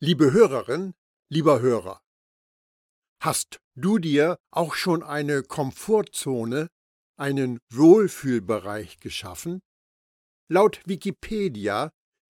[0.00, 0.94] Liebe Hörerin,
[1.28, 2.00] lieber Hörer,
[3.20, 6.68] hast du dir auch schon eine Komfortzone,
[7.16, 9.60] einen Wohlfühlbereich geschaffen?
[10.48, 11.90] Laut Wikipedia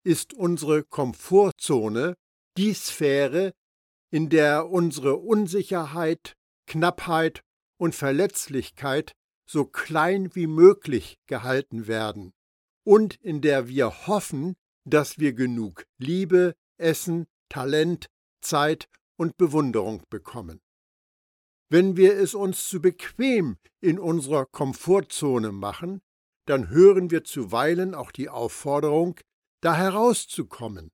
[0.05, 2.15] ist unsere Komfortzone
[2.57, 3.53] die Sphäre,
[4.11, 6.35] in der unsere Unsicherheit,
[6.67, 7.45] Knappheit
[7.79, 9.13] und Verletzlichkeit
[9.49, 12.33] so klein wie möglich gehalten werden
[12.85, 18.09] und in der wir hoffen, dass wir genug Liebe, Essen, Talent,
[18.41, 20.59] Zeit und Bewunderung bekommen.
[21.69, 26.01] Wenn wir es uns zu bequem in unserer Komfortzone machen,
[26.47, 29.19] dann hören wir zuweilen auch die Aufforderung,
[29.61, 30.91] da herauszukommen.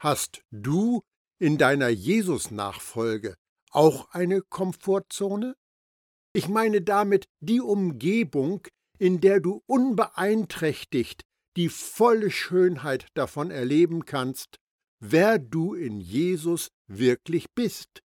[0.00, 1.02] Hast du
[1.40, 3.34] in deiner Jesus-Nachfolge
[3.72, 5.56] auch eine Komfortzone?
[6.32, 11.24] Ich meine damit die Umgebung, in der du unbeeinträchtigt
[11.56, 14.60] die volle Schönheit davon erleben kannst,
[15.00, 18.00] wer du in Jesus wirklich bist,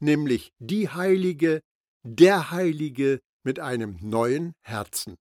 [0.00, 1.60] nämlich die Heilige,
[2.02, 5.16] der Heilige mit einem neuen Herzen.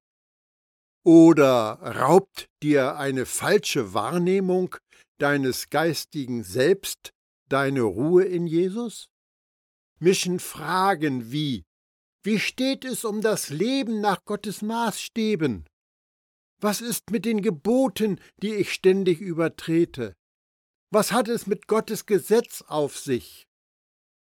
[1.06, 4.76] Oder raubt dir eine falsche Wahrnehmung
[5.20, 7.12] deines geistigen Selbst
[7.50, 9.08] deine Ruhe in Jesus?
[10.00, 11.64] Mischen Fragen wie
[12.24, 15.66] Wie steht es um das Leben nach Gottes Maßstäben?
[16.62, 20.14] Was ist mit den Geboten, die ich ständig übertrete?
[20.96, 23.48] Was hat es mit Gottes Gesetz auf sich?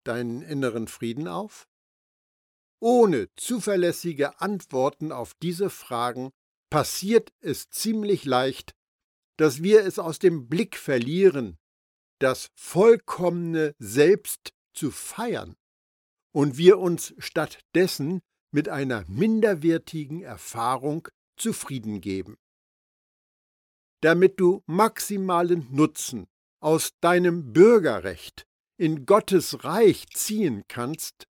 [0.05, 1.67] Deinen inneren Frieden auf?
[2.80, 6.33] Ohne zuverlässige Antworten auf diese Fragen
[6.69, 8.75] passiert es ziemlich leicht,
[9.39, 11.56] dass wir es aus dem Blick verlieren,
[12.19, 15.56] das vollkommene Selbst zu feiern
[16.30, 21.08] und wir uns stattdessen mit einer minderwertigen Erfahrung
[21.39, 22.36] zufrieden geben.
[24.02, 26.27] Damit du maximalen Nutzen
[26.61, 28.47] aus deinem Bürgerrecht
[28.78, 31.27] in Gottes Reich ziehen kannst,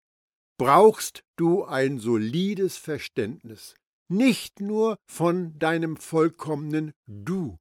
[0.59, 3.75] brauchst du ein solides Verständnis,
[4.11, 7.59] nicht nur von deinem vollkommenen Du,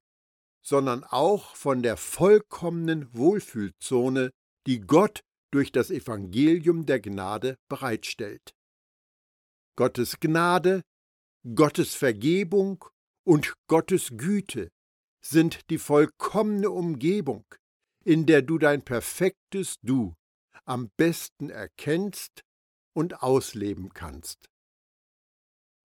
[0.65, 4.31] sondern auch von der vollkommenen Wohlfühlzone,
[4.65, 5.21] die Gott
[5.51, 8.53] durch das Evangelium der Gnade bereitstellt.
[9.77, 10.81] Gottes Gnade,
[11.55, 12.83] Gottes Vergebung
[13.25, 14.69] und Gottes Güte
[15.21, 17.45] sind die vollkommene Umgebung,
[18.07, 20.15] in der du dein perfektes Du
[20.63, 22.45] am besten erkennst
[22.93, 24.47] und ausleben kannst.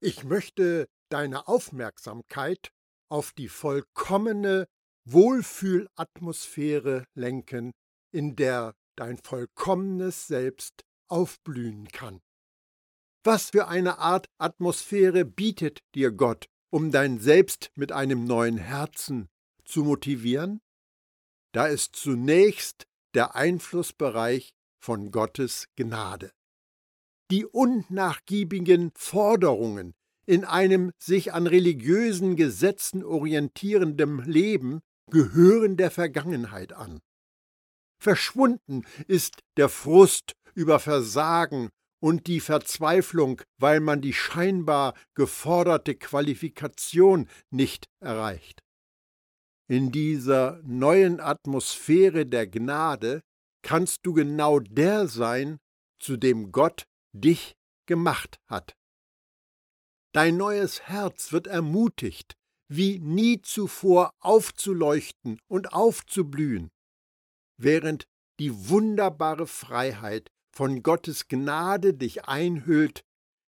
[0.00, 2.71] Ich möchte deine Aufmerksamkeit
[3.09, 4.69] auf die vollkommene
[5.05, 7.72] Wohlfühlatmosphäre lenken,
[8.12, 12.21] in der dein vollkommenes Selbst aufblühen kann.
[13.25, 19.28] Was für eine Art Atmosphäre bietet dir Gott, um dein Selbst mit einem neuen Herzen
[19.65, 20.61] zu motivieren?
[21.53, 26.33] Da ist zunächst der Einflussbereich von Gottes Gnade.
[27.31, 29.95] Die unnachgiebigen Forderungen
[30.27, 34.81] in einem sich an religiösen Gesetzen orientierendem Leben
[35.11, 37.01] gehören der Vergangenheit an.
[37.99, 41.71] Verschwunden ist der Frust über Versagen
[42.01, 48.62] und die Verzweiflung, weil man die scheinbar geforderte Qualifikation nicht erreicht.
[49.72, 53.22] In dieser neuen Atmosphäre der Gnade
[53.62, 55.56] kannst du genau der sein,
[55.99, 56.84] zu dem Gott
[57.15, 57.55] dich
[57.87, 58.75] gemacht hat.
[60.12, 62.34] Dein neues Herz wird ermutigt,
[62.69, 66.69] wie nie zuvor aufzuleuchten und aufzublühen
[67.56, 68.05] während
[68.41, 73.00] die wunderbare Freiheit von Gottes Gnade dich einhüllt,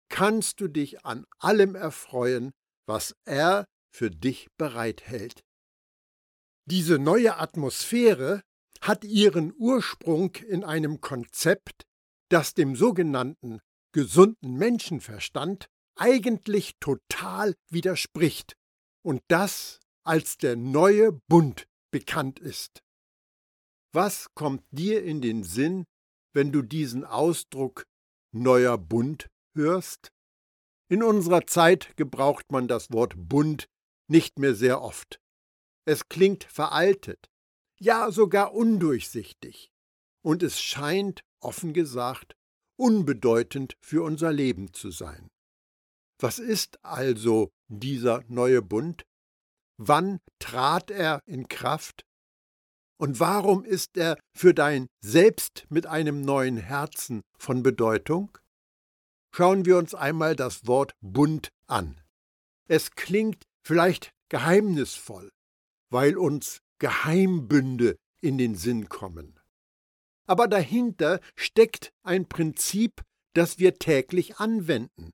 [0.08, 2.52] kannst du dich an allem erfreuen,
[2.86, 5.42] was er für dich bereithält.
[6.66, 8.42] Diese neue Atmosphäre
[8.80, 11.84] hat ihren Ursprung in einem Konzept,
[12.28, 13.60] das dem sogenannten
[13.92, 18.56] gesunden Menschenverstand eigentlich total widerspricht
[19.04, 22.82] und das als der neue Bund bekannt ist.
[23.92, 25.84] Was kommt dir in den Sinn,
[26.32, 27.84] wenn du diesen Ausdruck
[28.32, 30.10] neuer Bund hörst?
[30.88, 33.68] In unserer Zeit gebraucht man das Wort Bund
[34.08, 35.21] nicht mehr sehr oft.
[35.84, 37.28] Es klingt veraltet,
[37.78, 39.70] ja sogar undurchsichtig,
[40.22, 42.34] und es scheint, offen gesagt,
[42.76, 45.28] unbedeutend für unser Leben zu sein.
[46.20, 49.04] Was ist also dieser neue Bund?
[49.76, 52.04] Wann trat er in Kraft?
[53.00, 58.38] Und warum ist er für dein Selbst mit einem neuen Herzen von Bedeutung?
[59.34, 62.00] Schauen wir uns einmal das Wort Bund an.
[62.68, 65.30] Es klingt vielleicht geheimnisvoll,
[65.92, 69.38] weil uns Geheimbünde in den Sinn kommen.
[70.26, 73.02] Aber dahinter steckt ein Prinzip,
[73.34, 75.12] das wir täglich anwenden.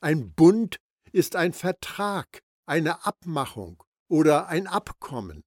[0.00, 0.78] Ein Bund
[1.12, 5.42] ist ein Vertrag, eine Abmachung oder ein Abkommen.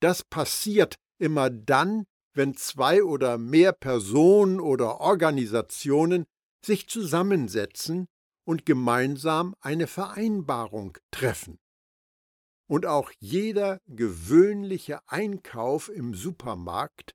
[0.00, 2.04] Das passiert immer dann,
[2.34, 6.24] wenn zwei oder mehr Personen oder Organisationen
[6.64, 8.06] sich zusammensetzen
[8.44, 11.58] und gemeinsam eine Vereinbarung treffen.
[12.74, 17.14] Und auch jeder gewöhnliche Einkauf im Supermarkt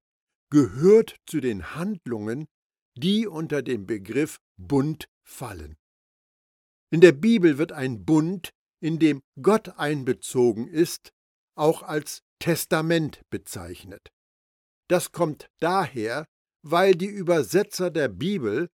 [0.49, 2.47] gehört zu den Handlungen,
[2.95, 5.75] die unter den Begriff Bund fallen.
[6.91, 11.11] In der Bibel wird ein Bund, in dem Gott einbezogen ist,
[11.55, 14.13] auch als Testament bezeichnet.
[14.87, 16.25] Das kommt daher,
[16.61, 18.69] weil die Übersetzer der Bibel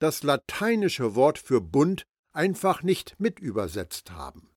[0.00, 2.04] das lateinische Wort für Bund
[2.34, 4.50] einfach nicht mitübersetzt haben.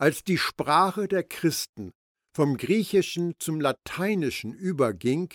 [0.00, 1.92] Als die Sprache der Christen
[2.32, 5.34] vom Griechischen zum Lateinischen überging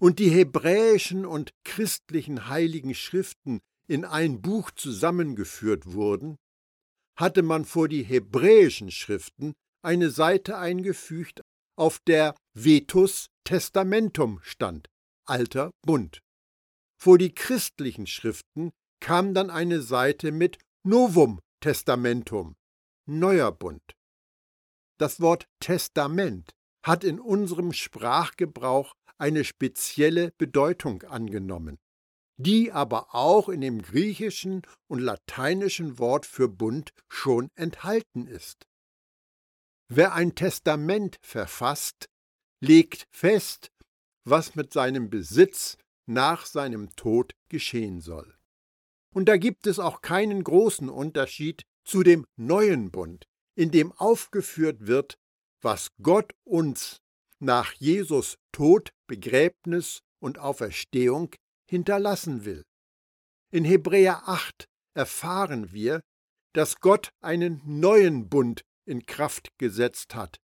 [0.00, 6.38] und die hebräischen und christlichen heiligen Schriften in ein Buch zusammengeführt wurden,
[7.18, 9.52] hatte man vor die hebräischen Schriften
[9.82, 11.42] eine Seite eingefügt,
[11.76, 14.88] auf der Vetus Testamentum stand,
[15.26, 16.22] alter Bund.
[16.98, 22.54] Vor die christlichen Schriften kam dann eine Seite mit Novum Testamentum,
[23.06, 23.82] neuer Bund.
[24.98, 26.52] Das Wort Testament
[26.84, 31.78] hat in unserem Sprachgebrauch eine spezielle Bedeutung angenommen,
[32.36, 38.66] die aber auch in dem griechischen und lateinischen Wort für Bund schon enthalten ist.
[39.88, 42.08] Wer ein Testament verfasst,
[42.60, 43.70] legt fest,
[44.24, 45.76] was mit seinem Besitz
[46.06, 48.36] nach seinem Tod geschehen soll.
[49.14, 54.86] Und da gibt es auch keinen großen Unterschied zu dem neuen Bund, in dem aufgeführt
[54.86, 55.16] wird,
[55.60, 57.00] was Gott uns
[57.38, 61.34] nach Jesus Tod, Begräbnis und Auferstehung
[61.68, 62.62] hinterlassen will.
[63.50, 66.00] In Hebräer 8 erfahren wir,
[66.54, 70.38] dass Gott einen neuen Bund in Kraft gesetzt hat,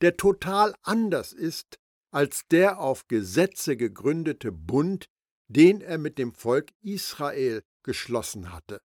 [0.00, 1.78] der total anders ist
[2.12, 5.06] als der auf Gesetze gegründete Bund,
[5.48, 8.80] den er mit dem Volk Israel geschlossen hatte.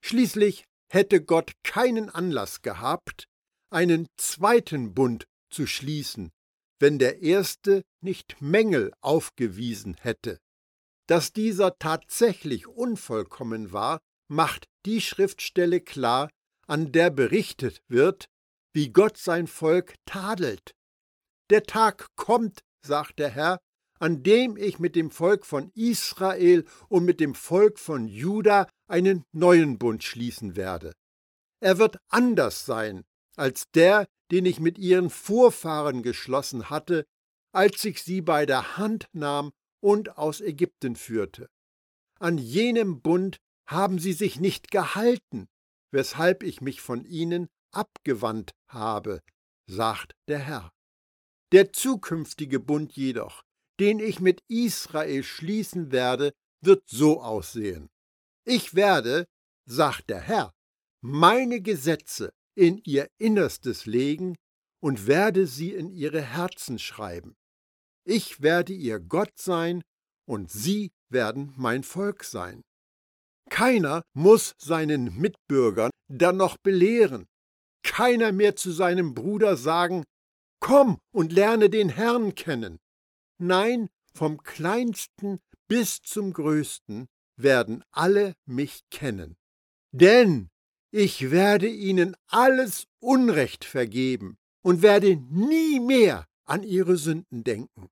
[0.00, 3.26] Schließlich hätte Gott keinen Anlass gehabt,
[3.70, 6.30] einen zweiten Bund zu schließen,
[6.78, 10.38] wenn der erste nicht Mängel aufgewiesen hätte.
[11.08, 16.30] Dass dieser tatsächlich unvollkommen war, macht die Schriftstelle klar,
[16.66, 18.26] an der berichtet wird,
[18.74, 20.74] wie Gott sein Volk tadelt.
[21.50, 23.60] Der Tag kommt, sagt der Herr,
[24.02, 29.24] an dem ich mit dem Volk von Israel und mit dem Volk von Juda einen
[29.32, 30.92] neuen Bund schließen werde.
[31.60, 33.04] Er wird anders sein
[33.36, 37.04] als der, den ich mit ihren Vorfahren geschlossen hatte,
[37.52, 41.48] als ich sie bei der Hand nahm und aus Ägypten führte.
[42.18, 45.48] An jenem Bund haben sie sich nicht gehalten,
[45.92, 49.20] weshalb ich mich von ihnen abgewandt habe,
[49.66, 50.72] sagt der Herr.
[51.52, 53.42] Der zukünftige Bund jedoch,
[53.82, 57.90] den ich mit Israel schließen werde, wird so aussehen.
[58.44, 59.26] Ich werde,
[59.68, 60.52] sagt der Herr,
[61.00, 64.36] meine Gesetze in ihr Innerstes legen
[64.80, 67.34] und werde sie in ihre Herzen schreiben.
[68.04, 69.82] Ich werde ihr Gott sein
[70.28, 72.62] und sie werden mein Volk sein.
[73.50, 77.26] Keiner muss seinen Mitbürgern dann noch belehren,
[77.82, 80.04] keiner mehr zu seinem Bruder sagen,
[80.60, 82.78] Komm und lerne den Herrn kennen.
[83.44, 89.36] Nein, vom kleinsten bis zum größten werden alle mich kennen.
[89.90, 90.48] Denn
[90.92, 97.88] ich werde ihnen alles Unrecht vergeben und werde nie mehr an ihre Sünden denken.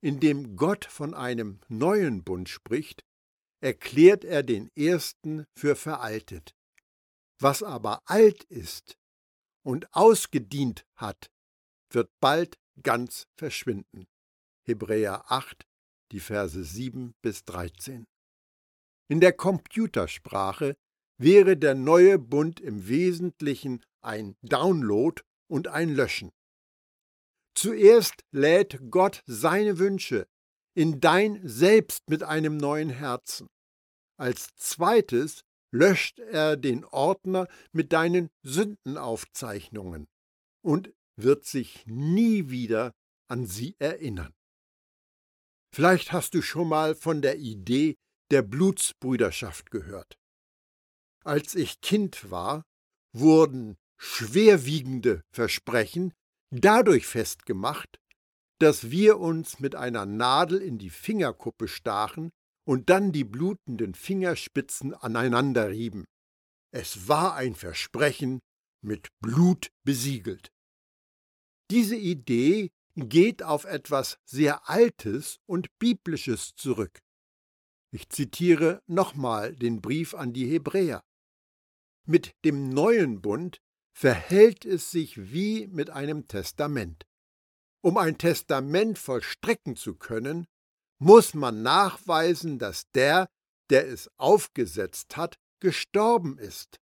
[0.00, 3.04] Indem Gott von einem neuen Bund spricht,
[3.60, 6.54] erklärt er den ersten für veraltet.
[7.38, 8.96] Was aber alt ist
[9.62, 11.30] und ausgedient hat,
[11.90, 14.06] wird bald ganz verschwinden.
[14.66, 15.66] Hebräer 8,
[16.12, 18.04] die Verse 7 bis 13.
[19.08, 20.76] In der Computersprache
[21.18, 26.30] wäre der neue Bund im Wesentlichen ein Download und ein Löschen.
[27.54, 30.26] Zuerst lädt Gott seine Wünsche
[30.74, 33.48] in dein Selbst mit einem neuen Herzen.
[34.16, 40.06] Als zweites löscht er den Ordner mit deinen Sündenaufzeichnungen
[40.62, 42.92] und wird sich nie wieder
[43.28, 44.32] an sie erinnern.
[45.74, 47.96] Vielleicht hast du schon mal von der Idee
[48.30, 50.18] der Blutsbrüderschaft gehört.
[51.24, 52.64] Als ich Kind war,
[53.12, 56.12] wurden schwerwiegende Versprechen
[56.50, 58.00] dadurch festgemacht,
[58.58, 62.30] dass wir uns mit einer Nadel in die Fingerkuppe stachen
[62.66, 66.04] und dann die blutenden Fingerspitzen aneinander rieben.
[66.72, 68.40] Es war ein Versprechen
[68.82, 70.50] mit Blut besiegelt.
[71.70, 77.00] Diese Idee geht auf etwas sehr Altes und Biblisches zurück.
[77.92, 81.02] Ich zitiere nochmal den Brief an die Hebräer.
[82.06, 83.60] Mit dem neuen Bund
[83.92, 87.06] verhält es sich wie mit einem Testament.
[87.82, 90.46] Um ein Testament vollstrecken zu können,
[90.98, 93.28] muss man nachweisen, dass der,
[93.70, 96.78] der es aufgesetzt hat, gestorben ist.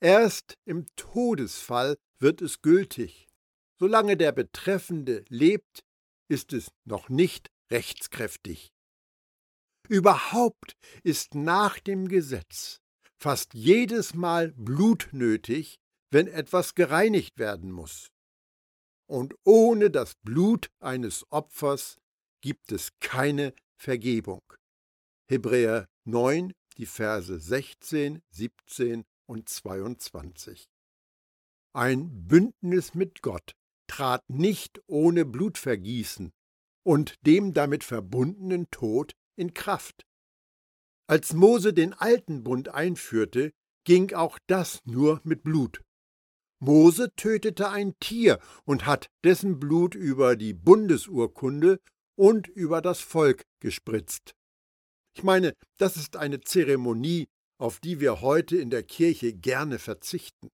[0.00, 3.25] Erst im Todesfall wird es gültig.
[3.78, 5.84] Solange der Betreffende lebt,
[6.28, 8.72] ist es noch nicht rechtskräftig.
[9.88, 12.80] Überhaupt ist nach dem Gesetz
[13.18, 15.78] fast jedes Mal Blut nötig,
[16.10, 18.08] wenn etwas gereinigt werden muss.
[19.08, 21.98] Und ohne das Blut eines Opfers
[22.40, 24.42] gibt es keine Vergebung.
[25.28, 30.68] Hebräer 9, die Verse 16, 17 und 22.
[31.72, 33.54] Ein Bündnis mit Gott
[33.86, 36.32] trat nicht ohne Blutvergießen
[36.84, 40.06] und dem damit verbundenen Tod in Kraft.
[41.08, 43.52] Als Mose den alten Bund einführte,
[43.84, 45.80] ging auch das nur mit Blut.
[46.58, 51.78] Mose tötete ein Tier und hat dessen Blut über die Bundesurkunde
[52.16, 54.34] und über das Volk gespritzt.
[55.14, 57.26] Ich meine, das ist eine Zeremonie,
[57.58, 60.48] auf die wir heute in der Kirche gerne verzichten.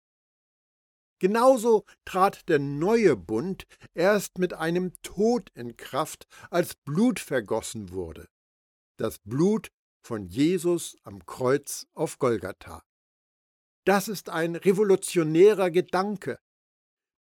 [1.22, 8.26] Genauso trat der neue Bund erst mit einem Tod in Kraft, als Blut vergossen wurde.
[8.98, 9.68] Das Blut
[10.04, 12.82] von Jesus am Kreuz auf Golgatha.
[13.86, 16.40] Das ist ein revolutionärer Gedanke.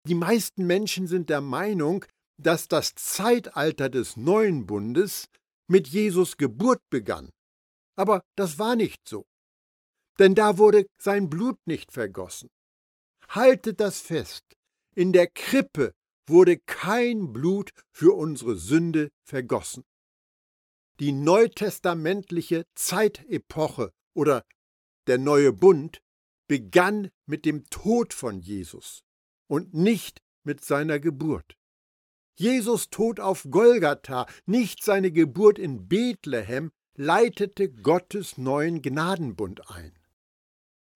[0.09, 2.07] Die meisten Menschen sind der Meinung,
[2.39, 5.27] dass das Zeitalter des neuen Bundes
[5.69, 7.29] mit Jesus Geburt begann.
[7.97, 9.27] Aber das war nicht so.
[10.19, 12.49] Denn da wurde sein Blut nicht vergossen.
[13.31, 14.45] Haltet das fest,
[14.97, 15.95] in der Krippe
[16.27, 19.85] wurde kein Blut für unsere Sünde vergossen.
[20.99, 24.45] Die neutestamentliche Zeitepoche oder
[25.07, 26.03] der neue Bund
[26.49, 29.05] begann mit dem Tod von Jesus
[29.47, 31.57] und nicht mit seiner Geburt.
[32.37, 39.97] Jesus Tod auf Golgatha, nicht seine Geburt in Bethlehem, leitete Gottes neuen Gnadenbund ein.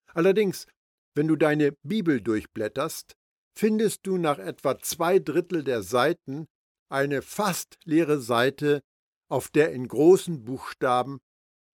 [0.07, 0.67] Allerdings
[1.15, 3.17] wenn du deine Bibel durchblätterst,
[3.57, 6.47] findest du nach etwa zwei Drittel der Seiten
[6.91, 8.83] eine fast leere Seite,
[9.29, 11.21] auf der in großen Buchstaben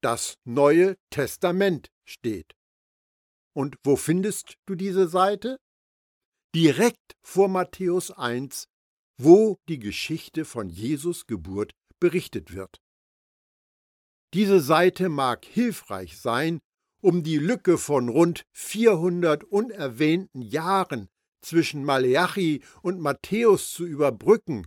[0.02, 2.54] das Neue Testament steht.
[3.54, 5.58] Und wo findest du diese Seite?
[6.54, 8.66] Direkt vor Matthäus 1,
[9.18, 12.80] wo die Geschichte von Jesus Geburt berichtet wird.
[14.32, 16.60] Diese Seite mag hilfreich sein,
[17.00, 21.08] um die Lücke von rund 400 unerwähnten Jahren
[21.42, 24.66] zwischen Maleachi und Matthäus zu überbrücken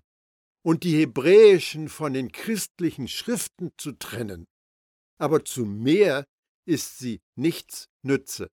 [0.64, 4.46] und die hebräischen von den christlichen Schriften zu trennen.
[5.20, 6.26] Aber zu mehr
[6.66, 8.50] ist sie nichts nütze,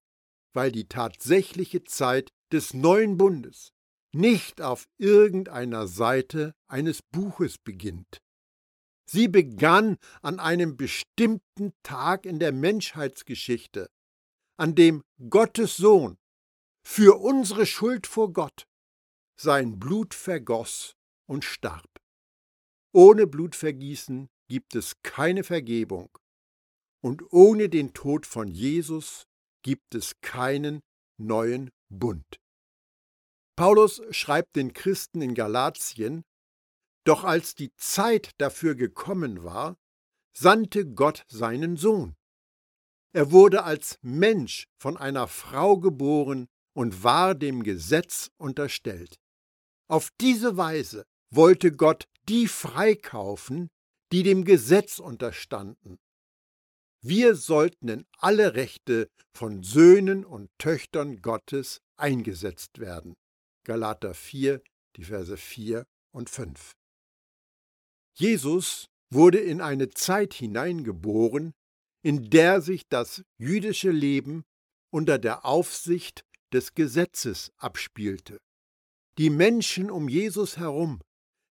[0.52, 3.72] weil die tatsächliche Zeit des neuen Bundes
[4.12, 8.20] nicht auf irgendeiner Seite eines Buches beginnt.
[9.12, 13.90] Sie begann an einem bestimmten Tag in der Menschheitsgeschichte,
[14.56, 16.16] an dem Gottes Sohn
[16.86, 18.68] für unsere Schuld vor Gott
[19.36, 20.94] sein Blut vergoss
[21.26, 21.90] und starb.
[22.92, 26.16] Ohne Blutvergießen gibt es keine Vergebung,
[27.02, 29.24] und ohne den Tod von Jesus
[29.62, 30.82] gibt es keinen
[31.18, 32.38] neuen Bund.
[33.56, 36.22] Paulus schreibt den Christen in Galatien,
[37.10, 39.76] doch als die Zeit dafür gekommen war,
[40.32, 42.14] sandte Gott seinen Sohn.
[43.12, 49.18] Er wurde als Mensch von einer Frau geboren und war dem Gesetz unterstellt.
[49.88, 53.70] Auf diese Weise wollte Gott die freikaufen,
[54.12, 55.98] die dem Gesetz unterstanden.
[57.02, 63.16] Wir sollten in alle Rechte von Söhnen und Töchtern Gottes eingesetzt werden.
[63.64, 64.62] Galater 4,
[64.94, 66.76] die Verse 4 und 5.
[68.20, 71.54] Jesus wurde in eine Zeit hineingeboren,
[72.02, 74.44] in der sich das jüdische Leben
[74.92, 78.38] unter der Aufsicht des Gesetzes abspielte.
[79.16, 81.00] Die Menschen um Jesus herum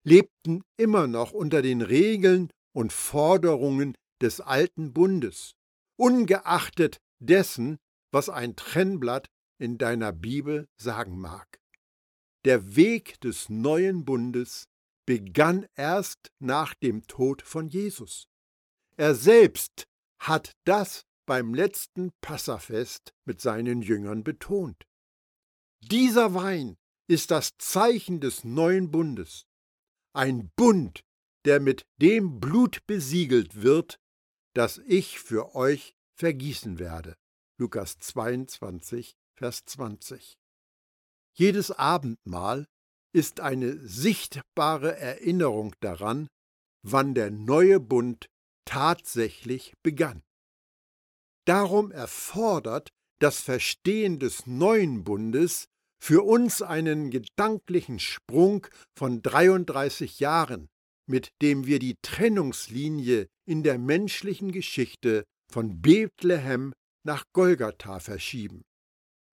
[0.05, 5.53] lebten immer noch unter den Regeln und Forderungen des alten Bundes,
[5.99, 7.79] ungeachtet dessen,
[8.13, 11.47] was ein Trennblatt in deiner Bibel sagen mag.
[12.45, 14.68] Der Weg des neuen Bundes
[15.09, 18.29] begann erst nach dem Tod von Jesus.
[18.99, 19.89] Er selbst
[20.19, 24.87] hat das beim letzten Passafest mit seinen Jüngern betont.
[25.81, 29.47] Dieser Wein ist das Zeichen des neuen Bundes,
[30.13, 31.01] ein Bund,
[31.47, 33.99] der mit dem Blut besiegelt wird,
[34.53, 37.17] das ich für euch vergießen werde.
[37.57, 40.37] Lukas 22, Vers 20.
[41.33, 42.67] Jedes Abendmahl
[43.13, 46.29] ist eine sichtbare Erinnerung daran,
[46.83, 48.27] wann der neue Bund
[48.65, 50.23] tatsächlich begann.
[51.47, 55.67] Darum erfordert das Verstehen des neuen Bundes
[56.01, 60.69] für uns einen gedanklichen Sprung von 33 Jahren,
[61.09, 66.73] mit dem wir die Trennungslinie in der menschlichen Geschichte von Bethlehem
[67.05, 68.63] nach Golgatha verschieben.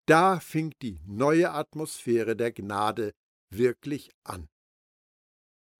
[0.06, 3.12] Da fing die neue Atmosphäre der Gnade
[3.50, 4.48] wirklich an.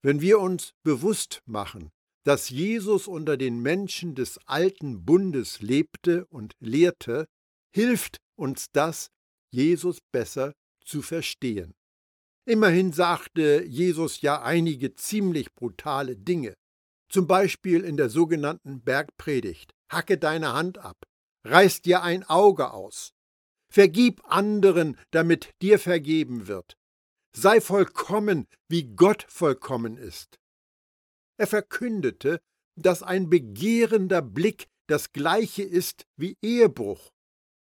[0.03, 1.91] Wenn wir uns bewusst machen,
[2.25, 7.27] dass Jesus unter den Menschen des alten Bundes lebte und lehrte,
[7.75, 9.11] hilft uns das,
[9.53, 10.53] Jesus besser
[10.85, 11.75] zu verstehen.
[12.47, 16.55] Immerhin sagte Jesus ja einige ziemlich brutale Dinge,
[17.11, 20.97] zum Beispiel in der sogenannten Bergpredigt, hacke deine Hand ab,
[21.45, 23.13] reiß dir ein Auge aus,
[23.71, 26.77] vergib anderen, damit dir vergeben wird,
[27.33, 30.39] sei vollkommen, wie Gott vollkommen ist.
[31.37, 32.41] Er verkündete,
[32.77, 37.13] dass ein begehrender Blick das gleiche ist wie Ehebruch.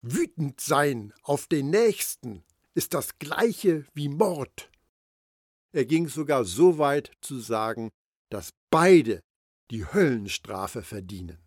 [0.02, 2.44] Wütend sein auf den Nächsten
[2.76, 4.70] ist das gleiche wie Mord.
[5.72, 7.90] Er ging sogar so weit zu sagen,
[8.30, 9.22] dass beide
[9.72, 11.40] die Höllenstrafe verdienen.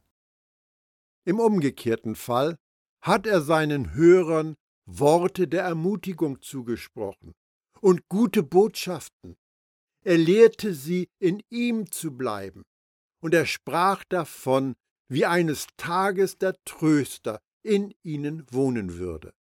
[1.25, 2.57] Im umgekehrten Fall
[3.03, 4.57] hat er seinen Hörern
[4.87, 7.35] Worte der Ermutigung zugesprochen
[7.81, 9.37] und gute Botschaften.
[10.05, 12.63] Er lehrte sie, in ihm zu bleiben,
[13.21, 14.75] und er sprach davon,
[15.09, 19.35] wie eines Tages der Tröster in ihnen wohnen würde.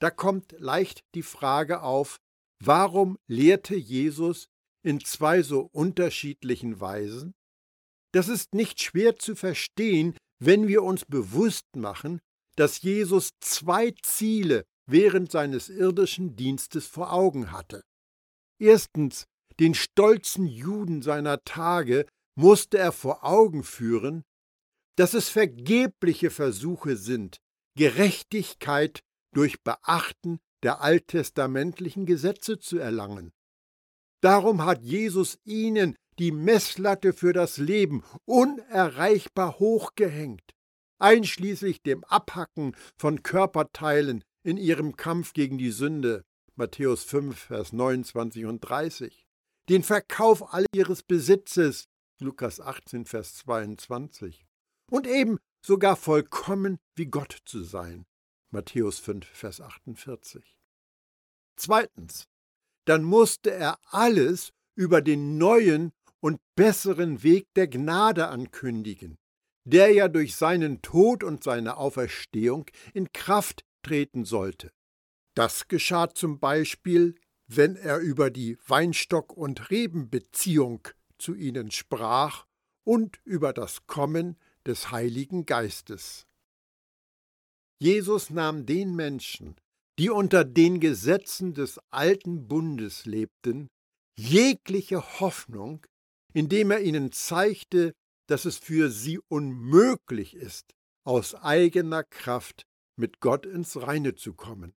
[0.00, 2.18] Da kommt leicht die Frage auf,
[2.60, 4.48] warum lehrte Jesus
[4.84, 7.34] in zwei so unterschiedlichen Weisen?
[8.12, 12.20] Das ist nicht schwer zu verstehen, wenn wir uns bewusst machen,
[12.56, 17.82] dass Jesus zwei Ziele während seines irdischen Dienstes vor Augen hatte.
[18.58, 19.26] Erstens,
[19.60, 24.24] den stolzen Juden seiner Tage musste er vor Augen führen,
[24.96, 27.38] dass es vergebliche Versuche sind,
[27.76, 29.02] Gerechtigkeit
[29.34, 33.32] durch Beachten der alttestamentlichen Gesetze zu erlangen.
[34.20, 40.54] Darum hat Jesus ihnen die Messlatte für das Leben unerreichbar hochgehängt,
[40.98, 46.24] einschließlich dem Abhacken von Körperteilen in ihrem Kampf gegen die Sünde,
[46.54, 49.26] Matthäus 5, Vers 29 und 30,
[49.68, 51.88] den Verkauf all ihres Besitzes,
[52.20, 54.46] Lukas 18, Vers 22,
[54.90, 58.04] und eben sogar vollkommen wie Gott zu sein,
[58.50, 60.56] Matthäus 5, Vers 48.
[61.56, 62.28] Zweitens,
[62.84, 69.18] dann musste er alles über den neuen und besseren Weg der Gnade ankündigen,
[69.64, 74.72] der ja durch seinen Tod und seine Auferstehung in Kraft treten sollte.
[75.34, 77.14] Das geschah zum Beispiel,
[77.46, 82.46] wenn er über die Weinstock- und Rebenbeziehung zu ihnen sprach
[82.84, 86.26] und über das Kommen des Heiligen Geistes.
[87.78, 89.56] Jesus nahm den Menschen,
[89.98, 93.68] die unter den Gesetzen des alten Bundes lebten,
[94.16, 95.84] jegliche Hoffnung,
[96.32, 97.92] indem er ihnen zeigte,
[98.28, 102.64] dass es für sie unmöglich ist, aus eigener Kraft
[102.96, 104.74] mit Gott ins Reine zu kommen.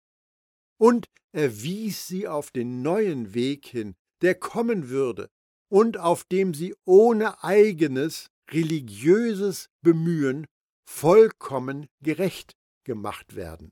[0.78, 5.30] Und er wies sie auf den neuen Weg hin, der kommen würde
[5.70, 10.46] und auf dem sie ohne eigenes religiöses Bemühen
[10.88, 13.72] vollkommen gerecht gemacht werden.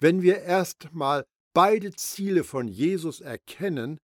[0.00, 3.98] Wenn wir erstmal beide Ziele von Jesus erkennen,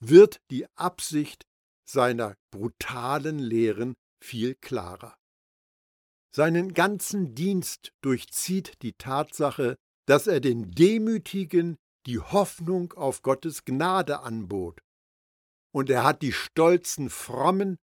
[0.00, 1.44] wird die Absicht
[1.86, 5.16] seiner brutalen Lehren viel klarer.
[6.34, 14.18] Seinen ganzen Dienst durchzieht die Tatsache, dass er den Demütigen die Hoffnung auf Gottes Gnade
[14.18, 14.80] anbot.
[15.72, 17.78] Und er hat die stolzen Frommen,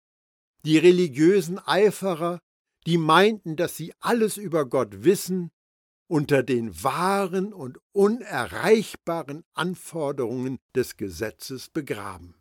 [0.64, 2.40] die religiösen Eiferer,
[2.86, 5.52] die meinten, dass sie alles über Gott wissen,
[6.08, 12.34] unter den wahren und unerreichbaren Anforderungen des Gesetzes begraben.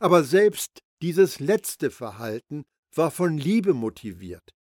[0.00, 4.55] Aber selbst dieses letzte Verhalten war von Liebe motiviert,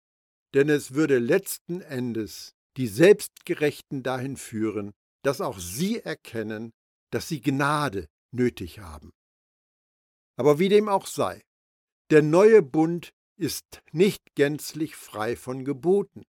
[0.55, 6.71] denn es würde letzten Endes die Selbstgerechten dahin führen, dass auch sie erkennen,
[7.11, 9.11] dass sie Gnade nötig haben.
[10.37, 11.41] Aber wie dem auch sei,
[12.09, 16.23] der neue Bund ist nicht gänzlich frei von Geboten.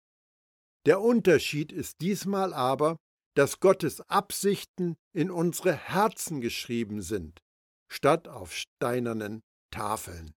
[0.86, 2.97] Der Unterschied ist diesmal aber,
[3.36, 7.41] dass Gottes Absichten in unsere Herzen geschrieben sind,
[7.89, 10.33] statt auf steinernen Tafeln.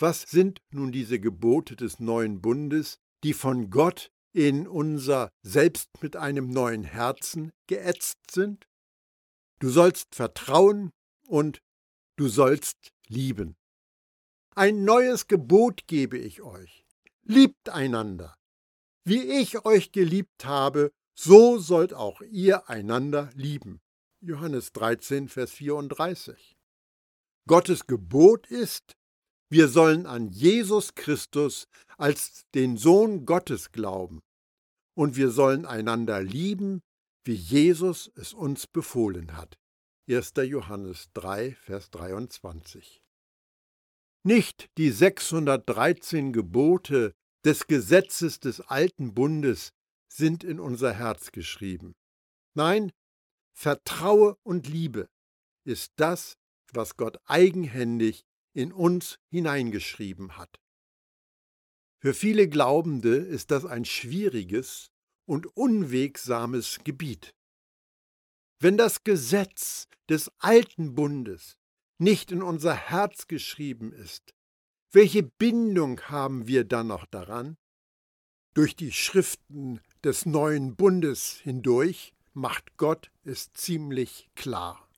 [0.00, 6.16] Was sind nun diese Gebote des neuen Bundes, die von Gott in unser Selbst mit
[6.16, 8.66] einem neuen Herzen geätzt sind?
[9.58, 10.90] Du sollst vertrauen
[11.26, 11.60] und
[12.16, 13.56] du sollst lieben.
[14.54, 16.86] Ein neues Gebot gebe ich euch.
[17.24, 18.34] Liebt einander.
[19.04, 23.82] Wie ich euch geliebt habe, so sollt auch ihr einander lieben.
[24.22, 26.56] Johannes 13, Vers 34.
[27.46, 28.96] Gottes Gebot ist,
[29.50, 31.66] wir sollen an Jesus Christus
[31.98, 34.20] als den Sohn Gottes glauben
[34.94, 36.82] und wir sollen einander lieben,
[37.24, 39.58] wie Jesus es uns befohlen hat.
[40.08, 40.32] 1.
[40.46, 43.02] Johannes 3, Vers 23.
[44.24, 47.12] Nicht die 613 Gebote
[47.44, 49.70] des Gesetzes des alten Bundes
[50.12, 51.94] sind in unser Herz geschrieben.
[52.54, 52.92] Nein,
[53.56, 55.08] Vertraue und Liebe
[55.64, 56.36] ist das,
[56.72, 60.60] was Gott eigenhändig in uns hineingeschrieben hat.
[61.98, 64.90] Für viele Glaubende ist das ein schwieriges
[65.26, 67.34] und unwegsames Gebiet.
[68.58, 71.56] Wenn das Gesetz des alten Bundes
[71.98, 74.34] nicht in unser Herz geschrieben ist,
[74.92, 77.56] welche Bindung haben wir dann noch daran?
[78.54, 84.89] Durch die Schriften des neuen Bundes hindurch macht Gott es ziemlich klar.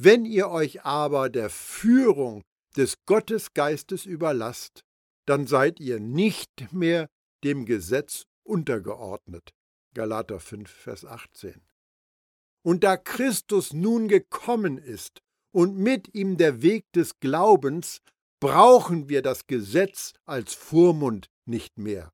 [0.00, 2.42] Wenn ihr euch aber der Führung
[2.76, 4.84] des Gottesgeistes überlasst,
[5.26, 7.08] dann seid ihr nicht mehr
[7.42, 9.50] dem Gesetz untergeordnet.
[9.94, 11.60] Galater 5, Vers 18.
[12.62, 15.20] Und da Christus nun gekommen ist
[15.52, 17.98] und mit ihm der Weg des Glaubens,
[18.40, 22.12] brauchen wir das Gesetz als Vormund nicht mehr.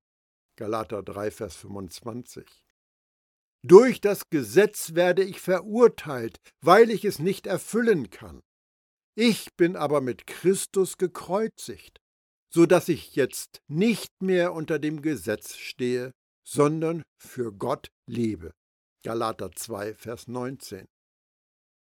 [0.56, 2.63] Galater 3, Vers 25.
[3.66, 8.42] Durch das Gesetz werde ich verurteilt, weil ich es nicht erfüllen kann.
[9.16, 11.98] Ich bin aber mit Christus gekreuzigt,
[12.52, 16.12] so dass ich jetzt nicht mehr unter dem Gesetz stehe,
[16.46, 18.52] sondern für Gott lebe.
[19.02, 20.84] Galater 2, Vers 19.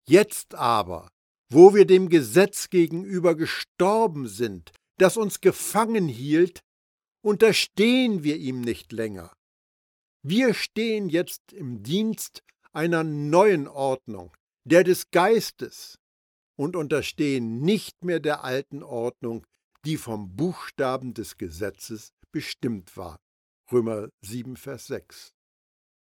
[0.07, 1.09] Jetzt aber,
[1.49, 6.59] wo wir dem Gesetz gegenüber gestorben sind, das uns gefangen hielt,
[7.23, 9.33] unterstehen wir ihm nicht länger.
[10.27, 12.41] Wir stehen jetzt im Dienst
[12.73, 15.99] einer neuen Ordnung, der des Geistes,
[16.55, 19.45] und unterstehen nicht mehr der alten Ordnung,
[19.85, 23.19] die vom Buchstaben des Gesetzes bestimmt war.
[23.71, 25.35] Römer 7, Vers 6.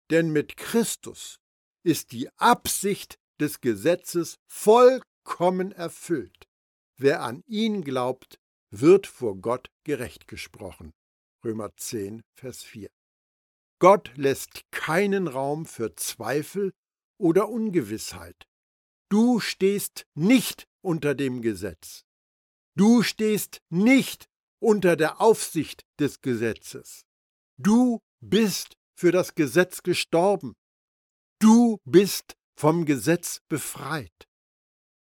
[0.10, 1.42] Denn mit Christus
[1.84, 6.48] ist die Absicht des Gesetzes vollkommen erfüllt.
[6.96, 8.40] Wer an ihn glaubt,
[8.70, 10.94] wird vor Gott gerecht gesprochen.
[11.44, 12.88] Römer 10, Vers 4.
[13.80, 16.74] Gott lässt keinen Raum für Zweifel
[17.20, 18.48] oder Ungewissheit.
[19.10, 22.04] Du stehst nicht unter dem Gesetz.
[22.76, 24.28] Du stehst nicht
[24.60, 27.06] unter der Aufsicht des Gesetzes.
[27.60, 30.56] Du bist für das Gesetz gestorben.
[31.40, 34.28] Du bist vom Gesetz befreit.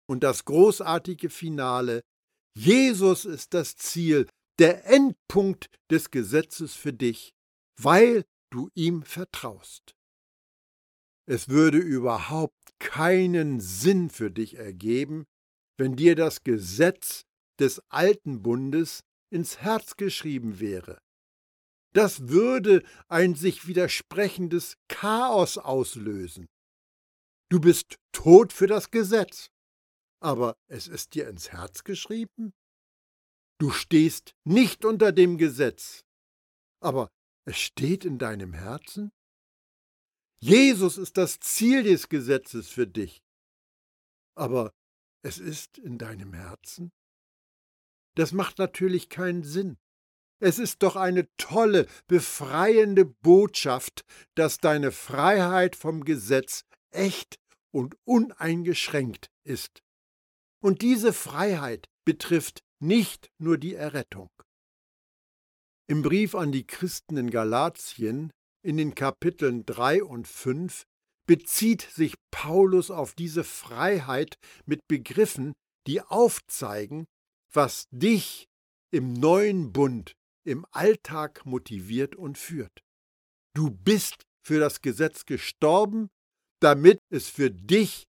[0.07, 2.01] Und das großartige Finale,
[2.55, 4.27] Jesus ist das Ziel,
[4.59, 7.33] der Endpunkt des Gesetzes für dich,
[7.79, 8.23] weil
[8.53, 9.95] du ihm vertraust.
[11.25, 15.25] Es würde überhaupt keinen Sinn für dich ergeben,
[15.77, 17.23] wenn dir das Gesetz
[17.59, 20.99] des alten Bundes ins Herz geschrieben wäre.
[21.93, 26.47] Das würde ein sich widersprechendes Chaos auslösen.
[27.49, 29.49] Du bist tot für das Gesetz,
[30.19, 32.53] aber es ist dir ins Herz geschrieben?
[33.59, 36.03] Du stehst nicht unter dem Gesetz,
[36.81, 37.09] aber
[37.45, 39.11] es steht in deinem Herzen?
[40.39, 43.23] Jesus ist das Ziel des Gesetzes für dich.
[44.35, 44.73] Aber
[45.21, 46.91] es ist in deinem Herzen?
[48.15, 49.77] Das macht natürlich keinen Sinn.
[50.39, 54.03] Es ist doch eine tolle, befreiende Botschaft,
[54.35, 57.39] dass deine Freiheit vom Gesetz echt
[57.71, 59.81] und uneingeschränkt ist.
[60.61, 64.29] Und diese Freiheit betrifft nicht nur die Errettung.
[65.87, 68.31] Im Brief an die Christen in Galatien
[68.65, 70.83] in den Kapiteln 3 und 5
[71.27, 75.53] bezieht sich Paulus auf diese Freiheit mit Begriffen,
[75.87, 77.05] die aufzeigen,
[77.51, 78.47] was dich
[78.91, 80.13] im neuen Bund
[80.45, 82.81] im Alltag motiviert und führt.
[83.55, 86.09] Du bist für das Gesetz gestorben,
[86.61, 88.05] damit es für dich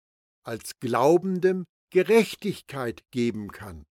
[0.43, 3.85] als Glaubendem Gerechtigkeit geben kann.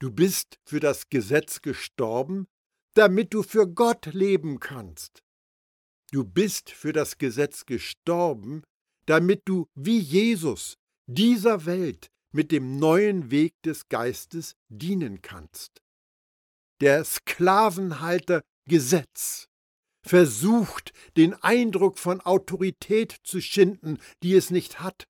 [0.00, 2.46] Du bist für das Gesetz gestorben,
[2.94, 5.22] damit du für Gott leben kannst.
[6.10, 8.62] Du bist für das Gesetz gestorben,
[9.06, 15.82] damit du wie Jesus dieser Welt mit dem neuen Weg des Geistes dienen kannst.
[16.80, 19.48] Der Sklavenhalter Gesetz
[20.06, 25.06] versucht, den Eindruck von Autorität zu schinden, die es nicht hat,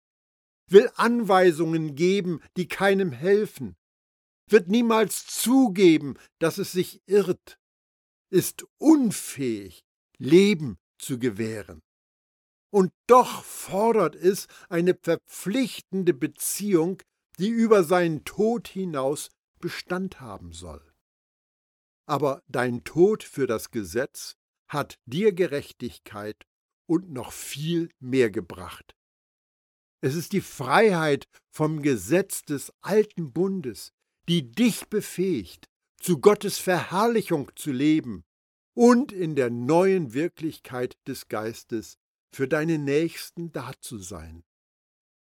[0.68, 3.76] will Anweisungen geben, die keinem helfen,
[4.48, 7.58] wird niemals zugeben, dass es sich irrt,
[8.30, 9.84] ist unfähig,
[10.18, 11.82] Leben zu gewähren.
[12.70, 17.02] Und doch fordert es eine verpflichtende Beziehung,
[17.38, 20.84] die über seinen Tod hinaus Bestand haben soll.
[22.06, 24.36] Aber dein Tod für das Gesetz
[24.68, 26.46] hat dir Gerechtigkeit
[26.86, 28.94] und noch viel mehr gebracht.
[30.00, 33.92] Es ist die Freiheit vom Gesetz des alten Bundes,
[34.28, 35.68] die dich befähigt,
[36.00, 38.24] zu Gottes Verherrlichung zu leben
[38.74, 41.98] und in der neuen Wirklichkeit des Geistes
[42.32, 44.44] für deine Nächsten da zu sein.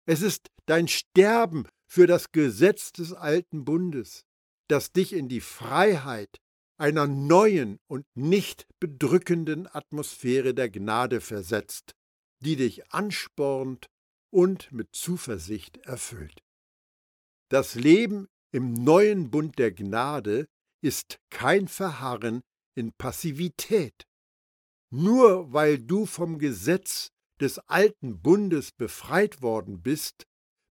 [0.07, 4.25] Es ist dein Sterben für das Gesetz des alten Bundes,
[4.69, 6.39] das dich in die Freiheit
[6.79, 11.93] einer neuen und nicht bedrückenden Atmosphäre der Gnade versetzt,
[12.41, 13.87] die dich anspornt
[14.31, 16.43] und mit Zuversicht erfüllt.
[17.49, 20.47] Das Leben im neuen Bund der Gnade
[20.81, 22.43] ist kein Verharren
[22.75, 24.07] in Passivität.
[24.91, 27.11] Nur weil du vom Gesetz
[27.41, 30.27] des alten Bundes befreit worden bist,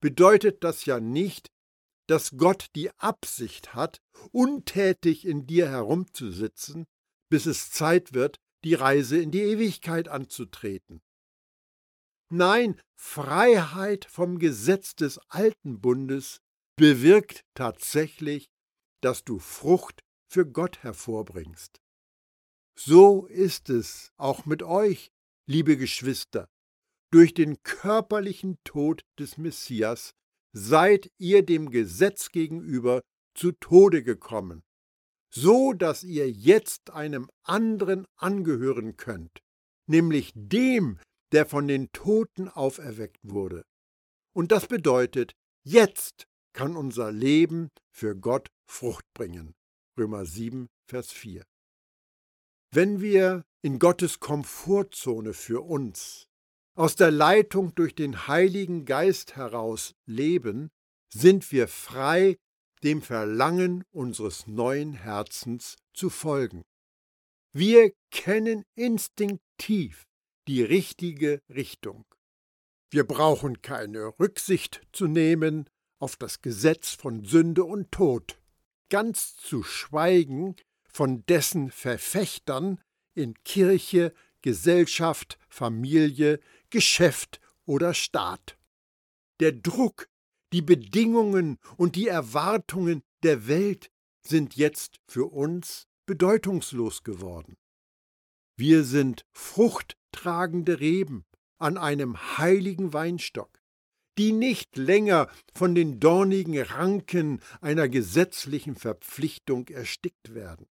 [0.01, 1.49] bedeutet das ja nicht,
[2.07, 6.85] dass Gott die Absicht hat, untätig in dir herumzusitzen,
[7.29, 11.01] bis es Zeit wird, die Reise in die Ewigkeit anzutreten.
[12.29, 16.39] Nein, Freiheit vom Gesetz des alten Bundes
[16.75, 18.49] bewirkt tatsächlich,
[19.03, 21.81] dass du Frucht für Gott hervorbringst.
[22.75, 25.11] So ist es auch mit euch,
[25.47, 26.47] liebe Geschwister.
[27.11, 30.13] Durch den körperlichen Tod des Messias
[30.53, 33.01] seid ihr dem Gesetz gegenüber
[33.35, 34.63] zu Tode gekommen,
[35.31, 39.39] so dass ihr jetzt einem anderen angehören könnt,
[39.87, 40.99] nämlich dem,
[41.31, 43.63] der von den Toten auferweckt wurde.
[44.33, 49.53] Und das bedeutet, jetzt kann unser Leben für Gott Frucht bringen.
[49.97, 51.43] Römer 7, Vers 4.
[52.71, 56.27] Wenn wir in Gottes Komfortzone für uns
[56.75, 60.69] aus der Leitung durch den Heiligen Geist heraus leben,
[61.13, 62.37] sind wir frei,
[62.83, 66.63] dem Verlangen unseres neuen Herzens zu folgen.
[67.53, 70.07] Wir kennen instinktiv
[70.47, 72.05] die richtige Richtung.
[72.89, 75.69] Wir brauchen keine Rücksicht zu nehmen
[76.03, 78.37] auf das Gesetz von Sünde und Tod,
[78.89, 82.81] ganz zu schweigen von dessen Verfechtern
[83.13, 88.57] in Kirche, Gesellschaft, Familie, Geschäft oder Staat.
[89.39, 90.09] Der Druck,
[90.51, 93.89] die Bedingungen und die Erwartungen der Welt
[94.19, 97.55] sind jetzt für uns bedeutungslos geworden.
[98.57, 101.23] Wir sind fruchttragende Reben
[101.59, 103.62] an einem heiligen Weinstock
[104.17, 110.67] die nicht länger von den dornigen Ranken einer gesetzlichen Verpflichtung erstickt werden.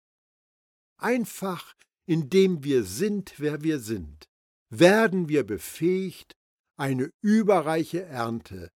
[0.98, 1.74] Einfach
[2.06, 4.28] indem wir sind, wer wir sind,
[4.70, 6.34] werden wir befähigt,
[6.76, 8.70] eine überreiche Ernte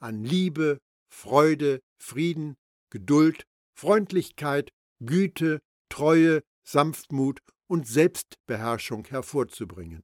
[0.00, 0.78] an Liebe,
[1.12, 2.56] Freude, Frieden,
[2.90, 3.44] Geduld,
[3.78, 4.70] Freundlichkeit,
[5.04, 10.02] Güte, Treue, Sanftmut und Selbstbeherrschung hervorzubringen.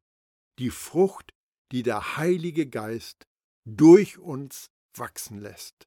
[0.58, 1.32] Die Frucht,
[1.72, 3.24] die der Heilige Geist
[3.76, 5.86] durch uns wachsen lässt.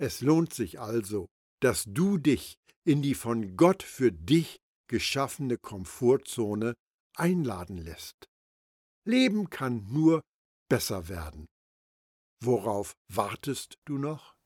[0.00, 1.26] Es lohnt sich also,
[1.60, 6.74] dass du dich in die von Gott für dich geschaffene Komfortzone
[7.16, 8.28] einladen lässt.
[9.04, 10.22] Leben kann nur
[10.70, 11.46] besser werden.
[12.42, 14.37] Worauf wartest du noch?